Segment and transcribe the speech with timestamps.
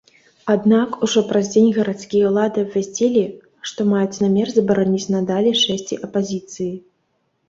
[0.51, 3.25] Аднак, ужо праз дзень гарадскія ўлады абвясцілі,
[3.71, 6.71] што маюць намер забараніць надалей шэсці апазіцыі.